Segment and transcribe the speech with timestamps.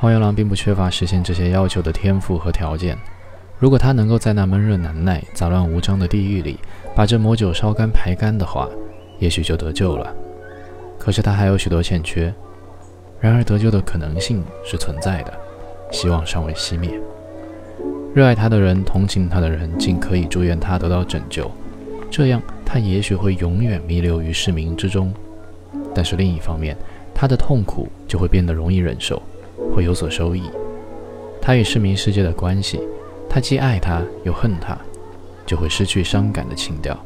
[0.00, 2.96] 荒原狼并不缺乏实现这些要求的天赋和条件。
[3.58, 6.58] 如果他能够在那闷热难耐、杂乱无章的地狱里，
[6.94, 8.66] 把这魔酒烧干排干的话，
[9.18, 10.10] 也许就得救了。
[10.98, 12.32] 可是他还有许多欠缺。
[13.20, 15.34] 然而得救的可能性是存在的，
[15.92, 16.98] 希望尚未熄灭。
[18.14, 21.50] 热爱他的人、同情他的人，尽可以祝愿他得到拯救。
[22.10, 25.12] 这样，他也许会永远弥留于市民之中。
[25.94, 26.74] 但是另一方面，
[27.14, 29.22] 他的痛苦就会变得容易忍受，
[29.74, 30.42] 会有所收益。
[31.40, 32.80] 他与市民世界的关系，
[33.28, 34.76] 他既爱他又恨他，
[35.46, 36.98] 就会失去伤感的情调。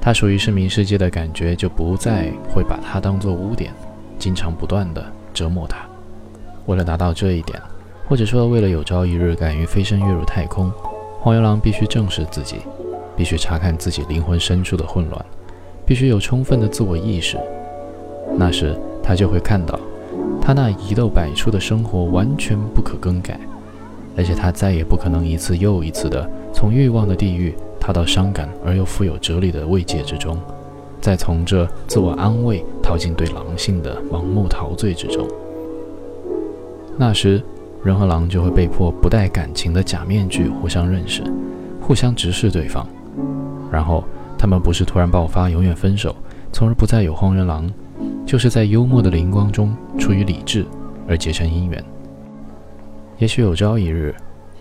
[0.00, 3.72] 他属于市民世界的感觉就不再会把他当作污点。
[4.16, 5.78] 经常不断地折磨他。
[6.66, 7.60] 为了达到这一点，
[8.08, 10.72] 或者说为了有朝一日敢于飞身跃入太空，
[11.20, 12.58] 荒原狼必须正视自己，
[13.16, 15.26] 必须查看自己灵魂深处的混乱，
[15.84, 17.36] 必须有充分的自我意识。
[18.38, 19.78] 那时他就会看到，
[20.44, 23.40] 他那遗漏百出的生活完全不可更改，
[24.14, 30.38] 而且他再也不可能一次又一次地从欲望的地狱踏到伤感而又富有哲理的慰藉之中。
[31.00, 35.26] 再从这自我安慰逃进对狼性的盲目陶醉之中，
[36.98, 37.42] 那时
[37.82, 41.22] 人和狼就会被迫不带感情的假面具互相认识，
[41.80, 42.86] 互相直视对方，
[43.70, 44.04] 然后
[44.38, 46.14] 他们不是突然爆发，永远分手，
[46.52, 47.70] 从而不再有荒原狼，
[48.34, 50.66] 就是在幽默的灵光中出于理智
[51.06, 51.80] 而结成姻缘。
[53.16, 54.12] 也许有朝一日，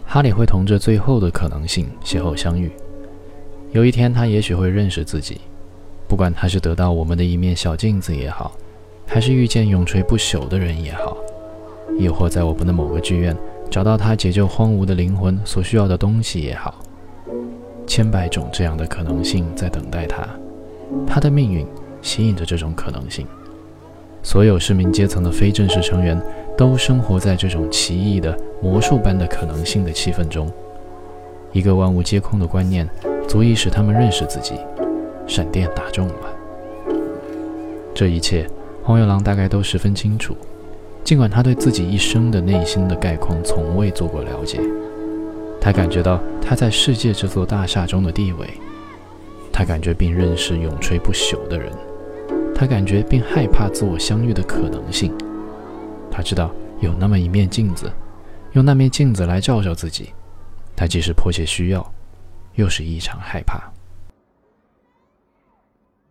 [0.06, 2.72] 哈利会同这最后的可能性邂逅相遇，
[3.72, 5.42] 有一天他也许会认识自己。
[6.08, 8.52] 不管他是得到我们的一面小镜子也好，
[9.08, 11.18] 还是遇见永垂不朽的人也好，
[11.98, 13.36] 亦或在我们的某个剧院
[13.72, 16.76] 找到他解救荒芜的灵魂所需要的东西也好，
[17.88, 20.28] 千百种这样的可能性在等待他。
[21.08, 21.66] 他的命运
[22.04, 23.26] 吸引着这种可能性。
[24.24, 26.20] 所有市民阶层的非正式成员
[26.58, 30.50] 都生活在这种奇异的魔术般的可能性的气氛中。
[31.52, 32.90] 一个万物皆空的观念，
[33.28, 34.54] 足以使他们认识自己。
[35.28, 36.14] 闪电打中了。
[37.94, 38.46] 这一切，
[38.84, 40.36] 荒原狼大概都十分清楚，
[41.04, 44.60] 尽管他对自己一生的内心的概况从未做过了解。
[45.62, 48.48] 他感觉到他在世界这座大厦中的地位，
[49.52, 51.72] 他感觉并认识永垂不朽的人，
[52.56, 55.12] 他感觉并害怕自我相遇的可能性。
[56.12, 57.92] 他知道有那么一面镜子，
[58.52, 60.14] 用那面镜子来照照自己，
[60.76, 61.94] 他既是迫切需要，
[62.54, 63.73] 又是异常害怕。